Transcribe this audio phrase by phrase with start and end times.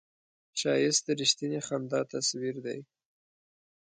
[0.59, 2.79] ښایست د رښتینې خندا تصویر دی